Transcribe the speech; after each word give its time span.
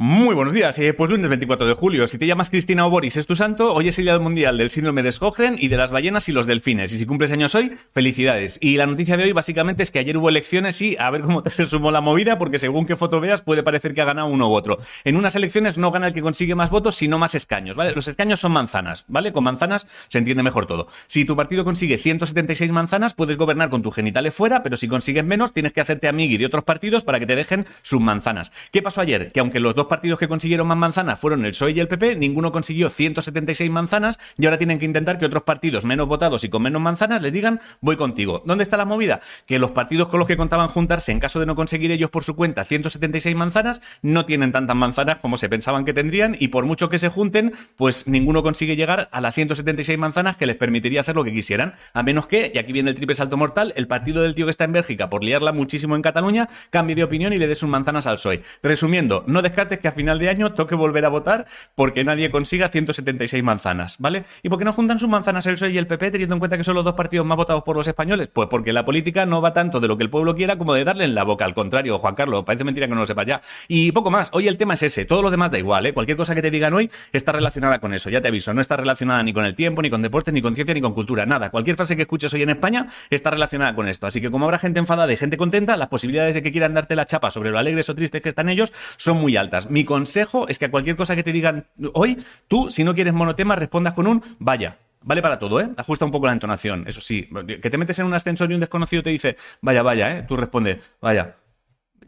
Muy 0.00 0.36
buenos 0.36 0.54
días, 0.54 0.78
eh, 0.78 0.94
pues 0.94 1.10
lunes 1.10 1.28
24 1.28 1.66
de 1.66 1.74
julio. 1.74 2.06
Si 2.06 2.18
te 2.18 2.26
llamas 2.28 2.50
Cristina 2.50 2.86
o 2.86 2.90
Boris 2.90 3.16
es 3.16 3.26
tu 3.26 3.34
santo, 3.34 3.74
hoy 3.74 3.88
es 3.88 3.98
el 3.98 4.04
Día 4.04 4.16
Mundial 4.20 4.56
del 4.56 4.70
Síndrome 4.70 5.02
de 5.02 5.10
Sjögren 5.10 5.56
y 5.58 5.66
de 5.66 5.76
las 5.76 5.90
ballenas 5.90 6.28
y 6.28 6.32
los 6.32 6.46
delfines. 6.46 6.92
Y 6.92 6.98
si 6.98 7.04
cumples 7.04 7.32
años 7.32 7.56
hoy, 7.56 7.76
felicidades. 7.90 8.60
Y 8.62 8.76
la 8.76 8.86
noticia 8.86 9.16
de 9.16 9.24
hoy 9.24 9.32
básicamente 9.32 9.82
es 9.82 9.90
que 9.90 9.98
ayer 9.98 10.16
hubo 10.16 10.28
elecciones 10.28 10.80
y 10.82 10.96
a 11.00 11.10
ver 11.10 11.22
cómo 11.22 11.42
te 11.42 11.50
resumo 11.50 11.90
la 11.90 12.00
movida, 12.00 12.38
porque 12.38 12.60
según 12.60 12.86
qué 12.86 12.94
foto 12.94 13.18
veas 13.18 13.42
puede 13.42 13.64
parecer 13.64 13.92
que 13.92 14.00
ha 14.00 14.04
ganado 14.04 14.28
uno 14.28 14.48
u 14.48 14.52
otro. 14.52 14.78
En 15.02 15.16
unas 15.16 15.34
elecciones 15.34 15.78
no 15.78 15.90
gana 15.90 16.06
el 16.06 16.14
que 16.14 16.22
consigue 16.22 16.54
más 16.54 16.70
votos, 16.70 16.94
sino 16.94 17.18
más 17.18 17.34
escaños, 17.34 17.74
¿vale? 17.74 17.90
Los 17.90 18.06
escaños 18.06 18.38
son 18.38 18.52
manzanas, 18.52 19.04
¿vale? 19.08 19.32
Con 19.32 19.42
manzanas 19.42 19.88
se 20.06 20.18
entiende 20.18 20.44
mejor 20.44 20.66
todo. 20.66 20.86
Si 21.08 21.24
tu 21.24 21.34
partido 21.34 21.64
consigue 21.64 21.98
176 21.98 22.70
manzanas, 22.70 23.14
puedes 23.14 23.36
gobernar 23.36 23.68
con 23.68 23.82
tus 23.82 23.96
genitales 23.96 24.32
fuera, 24.32 24.62
pero 24.62 24.76
si 24.76 24.86
consigues 24.86 25.24
menos, 25.24 25.52
tienes 25.52 25.72
que 25.72 25.80
hacerte 25.80 26.06
amigui 26.06 26.36
de 26.36 26.46
otros 26.46 26.62
partidos 26.62 27.02
para 27.02 27.18
que 27.18 27.26
te 27.26 27.34
dejen 27.34 27.66
sus 27.82 28.00
manzanas. 28.00 28.52
¿Qué 28.70 28.80
pasó 28.80 29.00
ayer? 29.00 29.32
Que 29.32 29.40
aunque 29.40 29.58
los 29.58 29.74
dos 29.74 29.87
partidos 29.88 30.18
que 30.18 30.28
consiguieron 30.28 30.66
más 30.66 30.78
manzanas 30.78 31.18
fueron 31.18 31.44
el 31.44 31.50
PSOE 31.50 31.72
y 31.72 31.80
el 31.80 31.88
PP, 31.88 32.16
ninguno 32.16 32.52
consiguió 32.52 32.90
176 32.90 33.70
manzanas 33.70 34.18
y 34.36 34.46
ahora 34.46 34.58
tienen 34.58 34.78
que 34.78 34.84
intentar 34.84 35.18
que 35.18 35.26
otros 35.26 35.42
partidos 35.42 35.84
menos 35.84 36.06
votados 36.06 36.44
y 36.44 36.48
con 36.48 36.62
menos 36.62 36.80
manzanas 36.80 37.22
les 37.22 37.32
digan 37.32 37.60
voy 37.80 37.96
contigo. 37.96 38.42
¿Dónde 38.44 38.62
está 38.64 38.76
la 38.76 38.84
movida? 38.84 39.20
Que 39.46 39.58
los 39.58 39.72
partidos 39.72 40.08
con 40.08 40.18
los 40.18 40.28
que 40.28 40.36
contaban 40.36 40.68
juntarse 40.68 41.12
en 41.12 41.20
caso 41.20 41.40
de 41.40 41.46
no 41.46 41.54
conseguir 41.54 41.90
ellos 41.90 42.10
por 42.10 42.24
su 42.24 42.36
cuenta 42.36 42.64
176 42.64 43.34
manzanas 43.34 43.82
no 44.02 44.24
tienen 44.24 44.52
tantas 44.52 44.76
manzanas 44.76 45.18
como 45.18 45.36
se 45.36 45.48
pensaban 45.48 45.84
que 45.84 45.92
tendrían 45.92 46.36
y 46.38 46.48
por 46.48 46.64
mucho 46.64 46.88
que 46.88 46.98
se 46.98 47.08
junten, 47.08 47.52
pues 47.76 48.06
ninguno 48.06 48.42
consigue 48.42 48.76
llegar 48.76 49.08
a 49.12 49.20
las 49.20 49.34
176 49.34 49.98
manzanas 49.98 50.36
que 50.36 50.46
les 50.46 50.56
permitiría 50.56 51.00
hacer 51.00 51.16
lo 51.16 51.24
que 51.24 51.32
quisieran. 51.32 51.74
A 51.94 52.02
menos 52.02 52.26
que, 52.26 52.52
y 52.54 52.58
aquí 52.58 52.72
viene 52.72 52.90
el 52.90 52.96
triple 52.96 53.16
salto 53.16 53.36
mortal, 53.36 53.72
el 53.76 53.86
partido 53.86 54.22
del 54.22 54.34
tío 54.34 54.46
que 54.46 54.50
está 54.50 54.64
en 54.64 54.72
Bélgica 54.72 55.10
por 55.10 55.24
liarla 55.24 55.52
muchísimo 55.52 55.96
en 55.96 56.02
Cataluña 56.02 56.48
cambie 56.70 56.96
de 56.96 57.04
opinión 57.04 57.32
y 57.32 57.38
le 57.38 57.46
dé 57.46 57.54
sus 57.54 57.68
manzanas 57.68 58.06
al 58.06 58.16
PSOE. 58.16 58.42
Resumiendo, 58.62 59.24
no 59.26 59.42
descartes 59.42 59.77
que 59.78 59.88
a 59.88 59.92
final 59.92 60.18
de 60.18 60.28
año 60.28 60.52
toque 60.52 60.74
volver 60.74 61.04
a 61.04 61.08
votar 61.08 61.46
porque 61.74 62.04
nadie 62.04 62.30
consiga 62.30 62.68
176 62.68 63.42
manzanas, 63.42 63.96
¿vale? 63.98 64.24
¿Y 64.42 64.48
por 64.48 64.58
qué 64.58 64.64
no 64.64 64.72
juntan 64.72 64.98
sus 64.98 65.08
manzanas 65.08 65.46
el 65.46 65.54
PSOE 65.54 65.70
y 65.70 65.78
el 65.78 65.86
PP 65.86 66.10
teniendo 66.10 66.34
en 66.34 66.38
cuenta 66.38 66.56
que 66.56 66.64
son 66.64 66.74
los 66.74 66.84
dos 66.84 66.94
partidos 66.94 67.26
más 67.26 67.36
votados 67.36 67.62
por 67.62 67.76
los 67.76 67.86
españoles? 67.86 68.28
Pues 68.32 68.48
porque 68.48 68.72
la 68.72 68.84
política 68.84 69.26
no 69.26 69.40
va 69.40 69.52
tanto 69.52 69.80
de 69.80 69.88
lo 69.88 69.96
que 69.96 70.04
el 70.04 70.10
pueblo 70.10 70.34
quiera 70.34 70.56
como 70.56 70.74
de 70.74 70.84
darle 70.84 71.04
en 71.04 71.14
la 71.14 71.24
boca. 71.24 71.44
Al 71.44 71.54
contrario, 71.54 71.98
Juan 71.98 72.14
Carlos, 72.14 72.44
parece 72.44 72.64
mentira 72.64 72.86
que 72.86 72.94
no 72.94 73.00
lo 73.00 73.06
sepas 73.06 73.26
ya. 73.26 73.40
Y 73.68 73.92
poco 73.92 74.10
más, 74.10 74.30
hoy 74.32 74.48
el 74.48 74.56
tema 74.56 74.74
es 74.74 74.82
ese, 74.82 75.04
todo 75.04 75.22
lo 75.22 75.30
demás 75.30 75.50
da 75.50 75.58
igual, 75.58 75.86
¿eh? 75.86 75.94
Cualquier 75.94 76.16
cosa 76.16 76.34
que 76.34 76.42
te 76.42 76.50
digan 76.50 76.74
hoy 76.74 76.90
está 77.12 77.32
relacionada 77.32 77.78
con 77.78 77.94
eso, 77.94 78.10
ya 78.10 78.20
te 78.20 78.28
aviso, 78.28 78.52
no 78.54 78.60
está 78.60 78.76
relacionada 78.76 79.22
ni 79.22 79.32
con 79.32 79.44
el 79.44 79.54
tiempo, 79.54 79.82
ni 79.82 79.90
con 79.90 80.02
deportes, 80.02 80.32
ni 80.34 80.42
con 80.42 80.54
ciencia, 80.54 80.74
ni 80.74 80.80
con 80.80 80.94
cultura, 80.94 81.26
nada. 81.26 81.50
Cualquier 81.50 81.76
frase 81.76 81.96
que 81.96 82.02
escuches 82.02 82.32
hoy 82.34 82.42
en 82.42 82.50
España 82.50 82.86
está 83.10 83.30
relacionada 83.30 83.74
con 83.74 83.88
esto. 83.88 84.06
Así 84.06 84.20
que 84.20 84.30
como 84.30 84.44
habrá 84.44 84.58
gente 84.58 84.78
enfadada 84.78 85.12
y 85.12 85.16
gente 85.16 85.36
contenta, 85.36 85.76
las 85.76 85.88
posibilidades 85.88 86.34
de 86.34 86.42
que 86.42 86.52
quieran 86.52 86.74
darte 86.74 86.96
la 86.96 87.04
chapa 87.04 87.30
sobre 87.30 87.50
lo 87.50 87.58
alegres 87.58 87.88
o 87.88 87.94
tristes 87.94 88.22
que 88.22 88.28
están 88.28 88.48
ellos 88.48 88.72
son 88.96 89.18
muy 89.18 89.36
altas. 89.36 89.67
Mi 89.68 89.84
consejo 89.84 90.48
es 90.48 90.58
que 90.58 90.66
a 90.66 90.70
cualquier 90.70 90.96
cosa 90.96 91.16
que 91.16 91.22
te 91.22 91.32
digan 91.32 91.66
hoy, 91.94 92.18
tú, 92.48 92.70
si 92.70 92.84
no 92.84 92.94
quieres 92.94 93.14
monotema, 93.14 93.56
respondas 93.56 93.94
con 93.94 94.06
un 94.06 94.22
vaya. 94.38 94.78
Vale 95.02 95.22
para 95.22 95.38
todo, 95.38 95.60
¿eh? 95.60 95.70
Ajusta 95.76 96.04
un 96.04 96.10
poco 96.10 96.26
la 96.26 96.32
entonación, 96.32 96.84
eso 96.86 97.00
sí. 97.00 97.28
Que 97.62 97.70
te 97.70 97.78
metes 97.78 97.98
en 97.98 98.06
un 98.06 98.14
ascensor 98.14 98.50
y 98.50 98.54
un 98.54 98.60
desconocido 98.60 99.02
te 99.02 99.10
dice, 99.10 99.36
vaya, 99.60 99.82
vaya, 99.82 100.18
¿eh? 100.18 100.24
Tú 100.26 100.36
respondes, 100.36 100.78
vaya. 101.00 101.36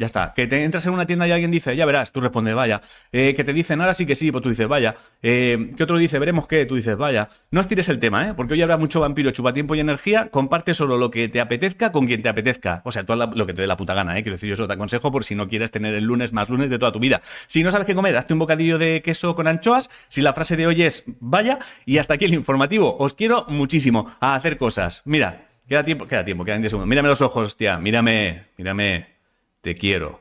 Ya 0.01 0.07
está. 0.07 0.33
Que 0.35 0.47
te 0.47 0.65
entras 0.65 0.87
en 0.87 0.95
una 0.95 1.05
tienda 1.05 1.29
y 1.29 1.31
alguien 1.31 1.51
dice, 1.51 1.77
ya 1.77 1.85
verás, 1.85 2.11
tú 2.11 2.23
respondes, 2.23 2.55
vaya. 2.55 2.81
Eh, 3.13 3.35
que 3.35 3.45
te 3.45 3.53
dicen, 3.53 3.83
ahora 3.83 3.93
sí 3.93 4.07
que 4.07 4.17
sí, 4.17 4.33
pues 4.33 4.43
tú 4.43 4.49
dices, 4.49 4.67
vaya. 4.67 4.95
Eh, 5.21 5.73
que 5.77 5.83
otro 5.83 5.99
dice, 5.99 6.19
veremos 6.19 6.49
qué, 6.49 6.65
tú 6.65 6.77
dices, 6.77 6.97
vaya. 6.97 7.29
No 7.51 7.61
estires 7.61 7.87
el 7.91 7.99
tema, 7.99 8.27
¿eh? 8.27 8.35
Porque 8.35 8.55
hoy 8.55 8.63
habrá 8.63 8.79
mucho 8.79 9.01
vampiro, 9.01 9.31
chupa 9.31 9.53
tiempo 9.53 9.75
y 9.75 9.81
energía. 9.81 10.31
Comparte 10.31 10.73
solo 10.73 10.97
lo 10.97 11.11
que 11.11 11.29
te 11.29 11.39
apetezca 11.39 11.93
con 11.93 12.07
quien 12.07 12.23
te 12.23 12.31
apetezca. 12.31 12.81
O 12.87 12.93
sea, 12.93 13.05
tú 13.05 13.15
lo 13.15 13.47
que 13.47 13.53
te 13.53 13.61
dé 13.61 13.69
la 13.69 13.77
puta 13.77 13.93
gana, 13.93 14.17
¿eh? 14.17 14.23
Quiero 14.23 14.37
decir, 14.37 14.49
yo 14.49 14.55
eso 14.55 14.67
te 14.67 14.73
aconsejo 14.73 15.13
por 15.13 15.23
si 15.23 15.35
no 15.35 15.49
quieres 15.49 15.71
tener 15.71 15.93
el 15.93 16.05
lunes 16.05 16.33
más 16.33 16.49
lunes 16.49 16.71
de 16.71 16.79
toda 16.79 16.93
tu 16.93 16.99
vida. 16.99 17.21
Si 17.47 17.63
no 17.63 17.71
sabes 17.71 17.87
qué 17.87 17.95
comer, 17.95 18.17
hazte 18.17 18.33
un 18.33 18.39
bocadillo 18.39 18.79
de 18.79 19.03
queso 19.03 19.37
con 19.37 19.49
anchoas. 19.49 19.91
Si 20.09 20.23
la 20.23 20.33
frase 20.33 20.57
de 20.57 20.67
hoy 20.67 20.83
es, 20.83 21.05
vaya. 21.21 21.59
Y 21.85 21.99
hasta 21.99 22.15
aquí 22.15 22.25
el 22.25 22.33
informativo. 22.33 22.97
Os 22.97 23.13
quiero 23.13 23.45
muchísimo 23.49 24.11
a 24.19 24.35
hacer 24.35 24.57
cosas. 24.57 25.03
Mira, 25.05 25.47
queda 25.69 25.85
tiempo, 25.85 26.07
queda 26.07 26.25
tiempo, 26.25 26.43
quedan 26.43 26.63
10 26.63 26.71
segundos. 26.71 26.89
Mírame 26.89 27.11
los 27.11 27.21
ojos, 27.21 27.49
hostia. 27.49 27.77
Mírame, 27.77 28.47
mírame. 28.57 29.20
Te 29.61 29.75
quiero. 29.75 30.21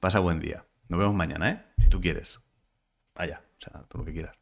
Pasa 0.00 0.18
buen 0.18 0.40
día. 0.40 0.66
Nos 0.88 0.98
vemos 0.98 1.14
mañana, 1.14 1.50
¿eh? 1.50 1.64
Si 1.78 1.88
tú 1.88 2.00
quieres. 2.00 2.40
Vaya, 3.14 3.44
o 3.58 3.62
sea, 3.62 3.82
todo 3.84 4.00
lo 4.00 4.04
que 4.04 4.12
quieras. 4.12 4.36